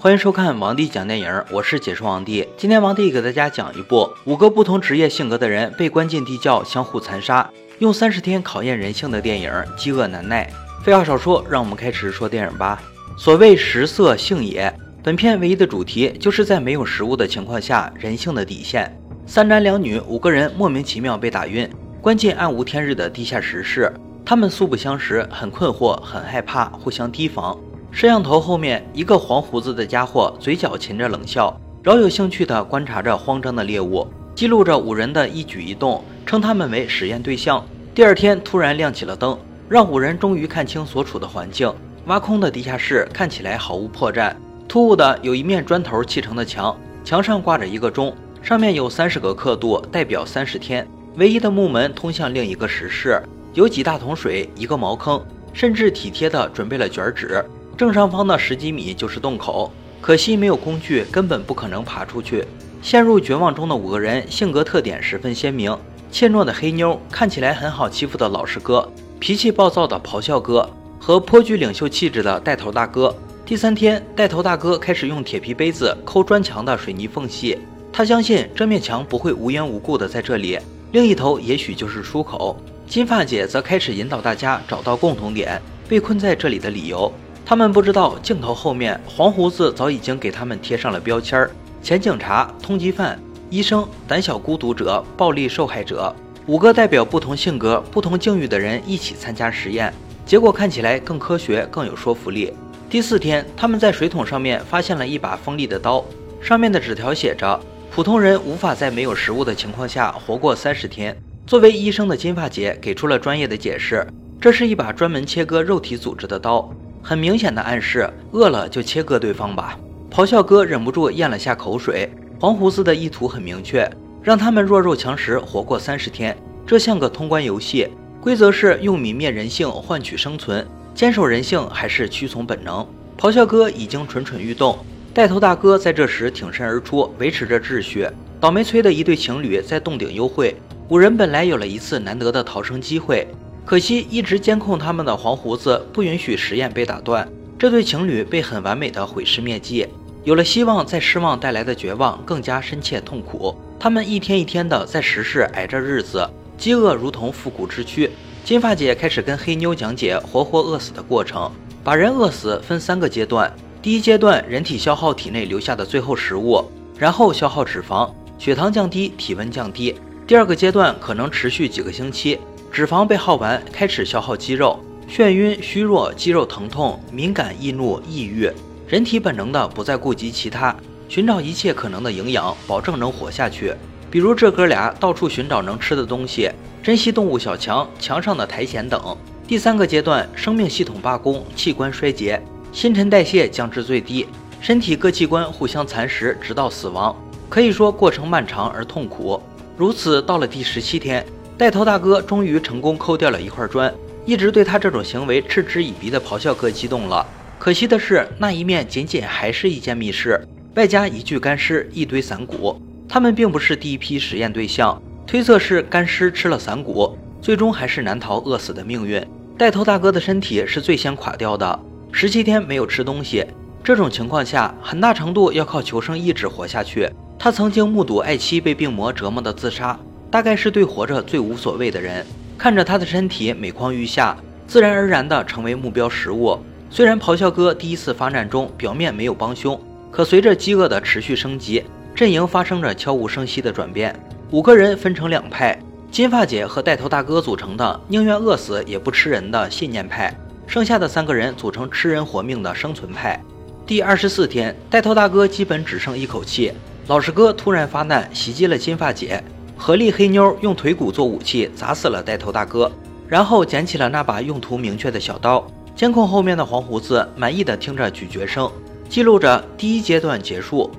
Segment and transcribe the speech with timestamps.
[0.00, 2.46] 欢迎收看王帝讲电影，我是解说王帝。
[2.56, 10.48] 今天王帝给大家讲一部五个不同职业性格的人被关进地窖相互残杀，用三十天考验人性的电影《饥饿难耐》。
[10.84, 12.80] 废话少说，让我们开始说电影吧。
[13.16, 14.72] 所谓食色性也，
[15.02, 18.96] 本片唯一的主题就是在没有食物的情况下人性的底线。
[19.26, 21.68] 三男两女五个人莫名其妙被打晕，
[22.00, 23.92] 关进暗无天日的地下室室。
[24.24, 27.58] 他们素不相识，很困惑，很害怕，互相提防。
[27.90, 37.64] 摄像头后面，一个黄胡子的家伙嘴角噙着冷笑，饶有兴趣地观察着慌张的猎物，记录着五人的一举一动，称他们为实验对象。
[37.94, 39.36] 第二天，突然亮起了灯，
[39.68, 41.72] 让五人终于看清所处的环境。
[42.06, 44.34] 挖空的地下室看起来毫无破绽。
[44.68, 50.86] 突兀的，有一面砖头砌成的墙，墙上挂着一个钟，上面有三十个刻度，代表三十天。
[51.16, 53.20] 唯一的木门通向另一个石室。
[53.54, 55.20] 有几大桶水，一个茅坑，
[55.52, 57.44] 甚至体贴地准备了卷纸。
[57.78, 62.44] 正上方的十几米就是洞口，可惜没有工具，根本不可能爬出去。
[62.82, 65.78] 陷入绝望中的五个人，性格特点十分鲜明：
[66.10, 73.14] 怯懦的黑妞，看起来很好欺负的老实哥，脾气暴躁的咆哮哥，和颇具领袖气质的带头大哥。
[73.46, 77.56] 第三天，带头大哥开始用铁皮杯子抠砖墙的水泥缝隙，
[77.92, 80.58] 他相信这面墙不会无缘无故的在这里，
[80.90, 82.60] 另一头也许就是出口。
[82.88, 87.12] 金发姐则开始引导大家找到共同点，被困在这里的理由。
[87.48, 91.50] 他们不知道镜头后面黄胡子早已经给他们贴上了标签儿：
[91.82, 93.18] 前警察、通缉犯、
[93.48, 96.14] 医生、胆小孤独者、暴力受害者。
[96.44, 99.90] 五个代表不同性格、不同境遇的人一起参加实验，
[100.26, 102.52] 结果看起来更科学、更有说服力。
[102.90, 106.04] 第四天，他们在水桶上面发现了一把锋利的刀，
[106.42, 107.58] 上面的纸条写着
[107.90, 111.16] ：“普通人无法在没有食物的情况下活过三十天。”
[111.48, 114.06] 作为医生的金发姐给出了专业的解释，
[114.38, 116.70] 这是一把专门切割肉体组织的刀，
[117.08, 119.80] 很明显的暗示饿了就切割对方吧。
[120.10, 122.06] 咆哮哥忍不住咽了下口水。
[122.38, 123.90] 黄胡子的意图很明确，
[124.22, 126.36] 让他们弱肉强食，活过三十天。
[126.66, 127.88] 这像个通关游戏，
[128.20, 132.86] 规则是用泯灭人性换取生存，坚守人性还是屈从本能？
[133.16, 134.76] 咆哮哥已经蠢蠢欲动，
[135.14, 138.06] 带头大哥在这时挺身而出，维持着秩序。
[138.38, 140.54] 倒霉催的一对情侣在洞顶幽会。
[140.90, 143.26] 五人本来有了一次难得的逃生机会，
[143.68, 147.28] 可惜一直监控他们的黄胡子不允许实验被打断。
[147.58, 149.86] 这对情侣被很完美的毁尸灭迹，
[150.24, 153.54] 有了希望，在失望带来的绝望更加深切痛苦。
[153.78, 158.10] 他们一天一天的在石室挨着日子，饥饿如同复古之躯。
[158.42, 161.52] 金发姐开始跟黑妞讲解活活饿死的过程，
[161.84, 163.52] 把人饿死分三个阶段：
[163.82, 166.64] 第一阶段，人体消耗体内留下的最后食物，
[166.96, 169.94] 然后消耗脂肪，血糖降低，体温降低。
[170.26, 172.38] 第二个阶段可能持续几个星期，
[172.70, 174.78] 脂肪被耗完，开始消耗肌肉，
[175.10, 178.50] 眩晕、虚弱、肌肉疼痛、敏感、易怒、抑郁，
[178.86, 180.74] 人体本能的不再顾及其他，
[181.08, 183.74] 寻找一切可能的营养，保证能活下去。
[184.10, 186.50] 比如这哥俩到处寻找能吃的东西，
[186.82, 189.16] 珍稀动物小强、墙上的苔藓等。
[189.46, 192.40] 第三个阶段，生命系统罢工，器官衰竭，
[192.72, 194.26] 新陈代谢降至最低，
[194.60, 197.14] 身体各器官互相蚕食，直到死亡。
[197.48, 199.42] 可以说过程漫长而痛苦。
[199.76, 201.24] 如此，到了第十七天，
[201.58, 203.92] 带头大哥终于成功抠掉了一块砖。
[204.24, 207.26] 一直对他这种行为嗤之以鼻的咆哮哥激动了。
[207.58, 210.40] 可惜的是，那一面仅仅还是一间密室，
[210.76, 212.80] 外加一具干尸，一堆散骨。
[213.08, 219.20] 他们并不是第一批实验对象，推测是干尸吃了散骨，最终还是难逃饿死的命运。
[219.56, 221.80] 带头大哥的身体是最先垮掉的，
[222.12, 223.44] 十七天没有吃东西，
[223.82, 227.10] 这种情况下，很大程度要靠求生意志活下去。
[227.38, 229.98] 他曾经目睹爱妻被病魔折磨的自杀，
[230.30, 232.24] 大概是对活着最无所谓的人。
[232.56, 236.58] 看着他的身体每况愈下，自然而然地成为目标食物。
[236.90, 239.78] 虽然咆哮哥第一次发难中表面没有帮凶，
[240.10, 241.84] 可随着饥饿的持续升级，
[242.14, 244.18] 阵营发生着悄无声息的转变。
[244.50, 245.78] 五个人分成两派：
[246.10, 250.34] 金发姐和带头大哥组成的宁愿饿死也不吃人的信念派，
[250.66, 253.40] 剩下的三个人组成吃人活命的生存派。
[253.86, 256.72] 第二十四天，带头大哥基本只剩一口气。
[257.06, 259.42] 老实哥突然发难，袭击了金发姐。
[259.78, 262.90] 合力黑妞用腿骨做武器砸死了带头大哥，
[263.28, 265.64] 然后捡起了那把用途明确的小刀。
[265.94, 268.70] 监控后面的黄胡子满意的听着咀嚼声，
[269.08, 270.90] 记录着第一阶段结束。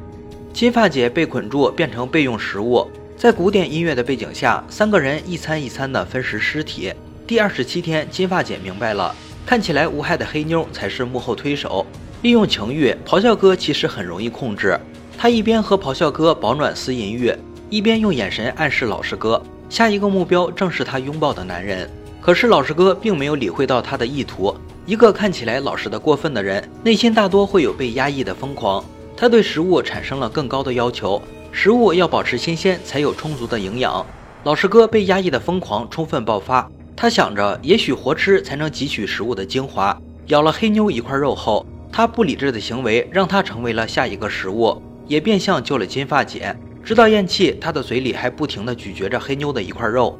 [0.53, 2.87] 金发姐被捆住，变成备用食物。
[3.17, 6.91] 在古典音乐的背景下，三个人一餐一餐的分食尸体。
[7.27, 9.13] 第二十七天，金发姐明白了，
[9.45, 11.85] 看起来无害的黑妞才是幕后推手。
[12.21, 14.77] 利用情欲，咆哮哥其实很容易控制。
[15.17, 17.33] 他一边和咆哮哥饱暖思淫欲，
[17.69, 21.89] 一边用眼神暗示老实哥，下一个目标正是他拥抱的男人。
[22.19, 24.55] 可是老实哥并没有理会到他的意图，
[24.85, 28.83] 一个看起来老实的过分的人，内心大多会有被压抑的疯狂。
[29.15, 31.21] 他对食物产生了更高的要求，
[31.51, 34.05] 食物要保持新鲜，才有充足的营养。
[34.43, 39.95] 老实哥被压抑的疯狂充分爆发，他想着也许活吃才能汲取食物的精华。
[40.27, 46.55] 咬了黑妞一块肉后，他不理智的行为让他成为了下一个食物，也变相救了金发姐。
[46.89, 50.17] 直到咽气，他的嘴里还不停地咀嚼着黑妞的一块肉。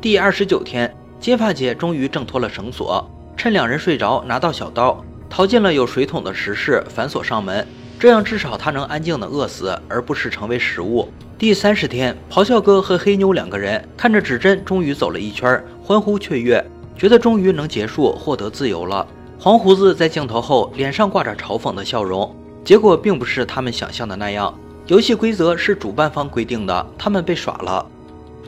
[0.00, 5.00] 第二十九天，金发姐终于挣脱了绳索，趁两人睡着，拿到小刀，
[5.30, 7.64] 逃进了有水桶的石室，反锁上门。
[8.00, 11.08] 这样至少他能安静的饿死，而不是成为食物。
[11.38, 16.60] 第三十天，咆哮哥和黑妞两个人看着指针终于走了一圈，欢呼雀跃，
[16.96, 19.06] 觉得终于能结束，获得自由了。
[19.38, 22.34] 黄胡子在镜头后脸上挂着嘲讽的笑容，
[22.64, 24.52] 结果并不是他们想象的那样。
[24.88, 27.84] 游戏规则是主办方规定的，他们被耍了。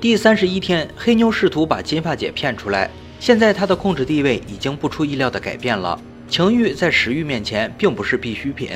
[0.01, 6.01] 第三十一天，黑妞试图把金发姐骗出来，现在她的控制地位已经不出意料的改变了。
[6.31, 8.71] 情欲在食欲面前并不是必需品。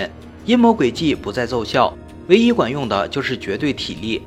[0.45, 1.97] 阴谋诡计不再奏效，
[2.27, 4.21] 唯一管用的就是绝对体力。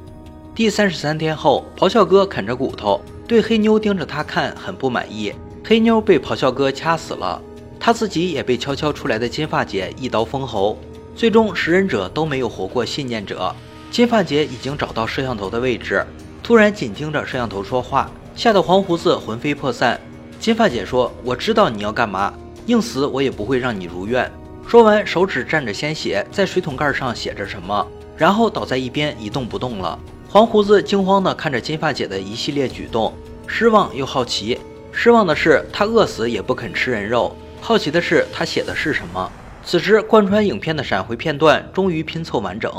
[0.55, 5.31] 第三十三天后，咆哮哥啃着骨头，对黑妞盯着他看，很不满意。
[5.63, 7.39] 黑妞被咆哮哥掐死了，
[7.79, 10.75] 他自己也被悄悄出来的金发姐一刀封喉。
[11.17, 13.51] 最终，食人者都没有活过信念者。
[13.89, 16.05] 金发姐已经找到摄像头的位置，
[16.43, 19.99] 突然紧盯着摄像头说话，吓得黄胡子魂飞魄散。
[20.39, 22.31] 金发姐说：“我知道你要干嘛，
[22.67, 24.31] 硬死我也不会让你如愿。”
[24.67, 29.97] 说完，手指沾着鲜血，在水桶盖上写着什么，然后倒在一边一动不动了。
[30.29, 33.11] 黄胡子惊慌地看着金发姐的一系列举动，
[33.47, 34.59] 失望又好奇。
[34.91, 39.31] 失望的是，他饿死也不肯吃人肉；好奇的是，他写的是什么。
[39.69, 42.71] 此时，贯穿影片的闪回片段终于拼凑完整。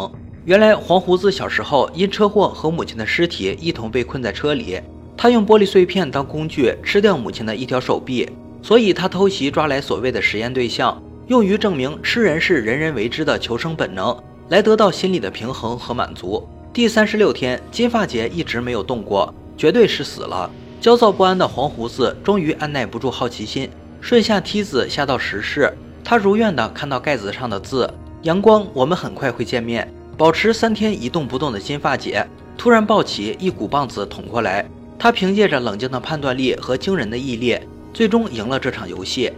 [0.46, 4.80] 原来，黄胡子小时候因车祸和母亲的尸体一同被困在车里，
[5.14, 8.26] 他用玻璃碎片当工具吃掉母亲的一条手臂，
[8.62, 10.98] 所以他偷袭抓来所谓的实验对象。
[11.26, 14.16] 用于证明吃人是人人为之的求生本能，
[14.48, 16.48] 来得到心理的平衡和满足。
[16.72, 20.50] 第三十六天，金发姐一直没有动过，绝对是死了。
[20.80, 23.68] 焦躁不安的黄胡子终于按耐不住好奇心，
[24.00, 25.70] 顺下梯子下到石室。
[26.08, 27.92] 他如愿的看到盖子上的字
[28.24, 32.26] ：“阳光，我们很快会见面。”保持三天一动不动的金发姐
[32.56, 34.66] 突然抱起一股棒子捅过来。
[34.98, 37.60] 他凭借着冷静的判断力和惊人的毅力，
[37.92, 39.30] 最终赢了这场游戏。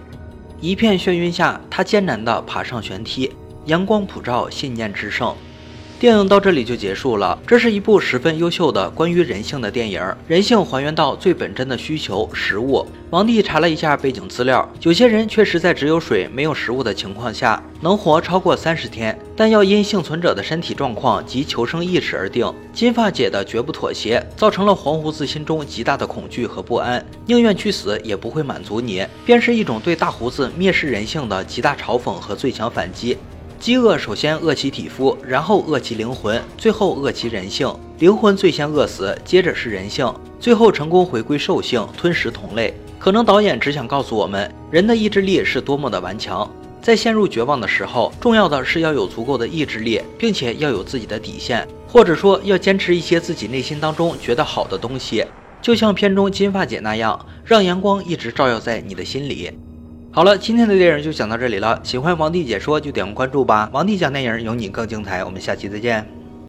[0.60, 3.32] 一片眩晕下，他艰难的爬上悬梯，
[3.64, 5.34] 阳光普照，信念制胜。
[6.00, 7.38] 电影到这里就结束了。
[7.46, 12.86] 这是一部十分优秀的关于人性的电影，人性还原到最本真的需求——食物。
[13.10, 22.50] 王帝查了一下背景资料，有些人确实在只有水没有食物的情况下能活超过三十天，但要因幸存者的身体状况及求生意识而定。
[22.72, 33.18] 金发姐的绝不妥协，造成了黄胡子心中极大的恐惧和不安，宁愿去死也不会满足你，便是一种对大胡子蔑视人性的极大嘲讽和最强反击。
[33.60, 37.70] 饥饿首先饿其体肤，然后饿其灵魂，最后饿其人性。
[37.98, 40.10] 灵魂最先饿死，接着是人性，
[40.40, 42.72] 最后成功回归兽性，吞食同类。
[42.98, 46.50] 可能导演只想告诉我们，人的意志力是多么的顽强。
[46.80, 55.22] 在陷入绝望的时候，重要的是要有足够的意志力，并且要有自己的底线，或者说要坚持一些自己内心当中觉得好的东西，
[55.60, 59.52] 就像片中金发姐那样，让阳光一直照耀在你的心里。
[60.12, 61.78] 好了，今天的电影就讲到这里了。
[61.84, 63.70] 喜欢王帝解说就点个关注吧。
[63.72, 65.22] 王帝讲电影，有你更精彩。
[65.22, 66.19] 我们下期再见。